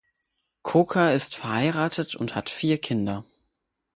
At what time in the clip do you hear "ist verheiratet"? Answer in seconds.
1.11-2.15